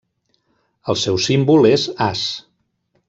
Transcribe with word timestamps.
El 0.93 0.97
seu 1.03 1.21
símbol 1.27 1.69
és 1.73 1.87
as. 2.07 2.25